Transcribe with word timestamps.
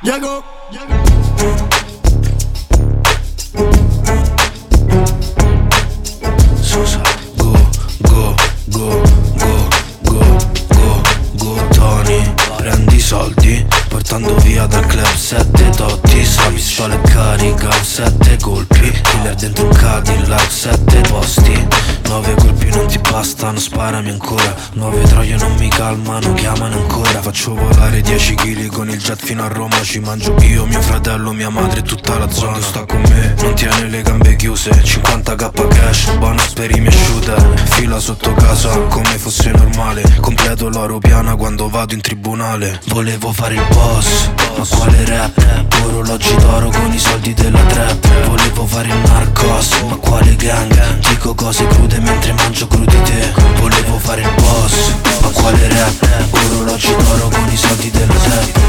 Llego. 0.00 0.44
Susa, 6.60 7.02
go, 7.36 7.52
go, 8.02 8.34
go, 8.68 9.02
go, 9.34 9.68
go, 10.04 10.20
go, 10.68 11.02
go, 11.34 11.68
Tony. 11.72 12.32
Prendi 12.58 12.94
i 12.94 13.00
soldi, 13.00 13.66
portando 13.88 14.36
via 14.36 14.66
dal 14.66 14.86
club 14.86 15.14
sette 15.16 15.68
dotti 15.70 16.24
La 16.36 16.50
pistola 16.54 17.00
carica, 17.00 17.72
sette 17.82 18.38
colpi. 18.40 18.90
Killer 18.90 19.34
dentro 19.34 19.66
un 19.66 19.74
Cadillac, 19.74 20.50
sette 20.50 21.00
posti. 21.08 21.66
Nove 22.04 22.34
colpi 22.34 22.68
non 22.70 22.86
ti 22.86 22.98
bastano, 22.98 23.58
sparami 23.58 24.10
ancora. 24.10 24.54
Nove 24.74 25.02
troie 25.02 25.36
non 25.36 25.54
mi 25.56 25.68
calmano, 25.68 26.32
chiamano 26.34 26.76
ancora. 26.76 27.20
Faccio 27.20 27.54
volare 27.54 28.00
10 28.00 28.34
kg 28.34 28.77
jet 29.08 29.24
fino 29.24 29.42
a 29.42 29.48
Roma 29.48 29.80
Ci 29.82 30.00
mangio 30.00 30.36
io, 30.42 30.66
mio 30.66 30.82
fratello, 30.82 31.32
mia 31.32 31.48
madre 31.48 31.80
e 31.80 31.82
tutta 31.82 32.18
la 32.18 32.28
zona. 32.30 32.60
Sta 32.60 32.84
con 32.84 33.00
me, 33.00 33.34
non 33.40 33.54
tiene 33.54 33.88
le 33.88 34.02
gambe 34.02 34.36
chiuse. 34.36 34.70
50k 34.70 35.68
cash, 35.68 36.14
bonus 36.18 36.52
per 36.52 36.70
i 36.76 36.80
miei 36.80 36.92
shooter. 36.92 37.62
Fila 37.70 37.98
sotto 38.00 38.34
casa, 38.34 38.76
come 38.88 39.16
fosse 39.16 39.50
normale. 39.52 40.02
Completo 40.20 40.68
l'oro 40.68 40.98
piana 40.98 41.36
quando 41.36 41.70
vado 41.70 41.94
in 41.94 42.02
tribunale. 42.02 42.80
Volevo 42.88 43.32
fare 43.32 43.54
il 43.54 43.66
boss, 43.70 44.30
ma 44.58 44.66
quale 44.76 45.04
rap? 45.06 45.64
Orologi 45.84 46.36
d'oro 46.36 46.68
con 46.68 46.92
i 46.92 46.98
soldi 46.98 47.32
della 47.32 47.62
trap. 47.62 48.26
Volevo 48.26 48.66
fare 48.66 48.88
il 48.88 48.96
narcos, 49.06 49.70
ma 49.88 49.96
quale 49.96 50.36
gang? 50.36 50.98
Dico 51.08 51.34
cose 51.34 51.66
crude 51.66 51.98
mentre 52.00 52.32
mangio 52.32 52.66
crudité 52.66 53.32
Volevo 53.58 53.98
fare 53.98 54.20
il 54.20 54.30
boss, 54.34 54.92
ma 55.22 55.28
quale 55.28 55.68
rap? 55.68 56.28
Orologi 56.30 56.94
d'oro 56.94 57.28
con 57.28 57.48
i 57.50 57.56
soldi 57.56 57.90
della 57.90 58.14
trap 58.14 58.67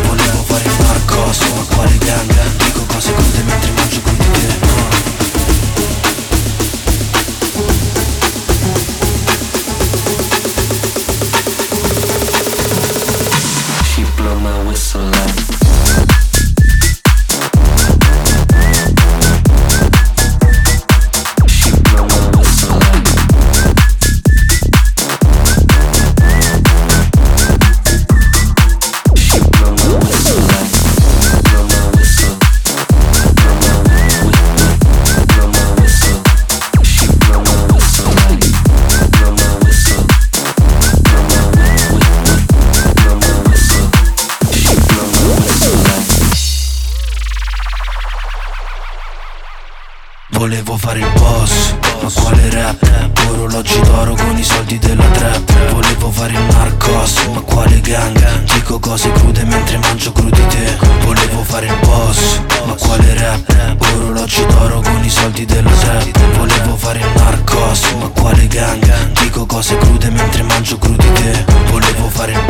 Volevo 50.40 50.78
fare 50.78 51.00
il 51.00 51.12
boss, 51.18 51.76
ma 52.02 52.10
quale 52.10 52.50
rap? 52.50 53.10
Orologi 53.30 53.78
d'oro 53.82 54.16
con 54.16 54.38
i 54.38 54.44
soldi 54.44 54.80
della 54.80 55.04
trap 55.04 55.74
Volevo 55.74 56.10
fare 56.12 56.32
il 56.32 56.40
narcos, 56.40 57.26
ma 57.34 57.42
quale 57.42 57.82
gang? 57.82 58.44
Dico 58.54 58.80
cose 58.80 59.12
crude 59.12 59.44
mentre 59.44 59.78
mangio 59.80 60.14
crudité 60.14 60.78
Volevo 61.04 61.44
fare 61.44 61.66
il 61.66 61.78
boss, 61.82 62.40
ma 62.66 62.74
quale 62.74 63.14
rap? 63.16 63.76
Orologi 63.96 64.46
d'oro 64.46 64.80
con 64.80 65.04
i 65.04 65.10
soldi 65.10 65.44
della 65.44 65.72
trap 65.72 66.38
Volevo 66.38 66.78
fare 66.78 67.00
il 67.00 67.12
narcos, 67.16 67.82
ma 68.00 68.08
quale 68.08 68.48
gang? 68.48 69.12
Dico 69.22 69.46
cose 69.46 69.78
crude 69.78 70.10
mentre 70.10 70.42
mangio 70.44 70.78
crudité 70.78 71.46
Volevo 71.70 72.08
fare 72.08 72.32
il 72.32 72.42